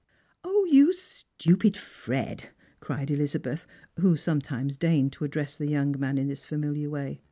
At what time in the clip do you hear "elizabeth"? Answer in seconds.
3.11-3.67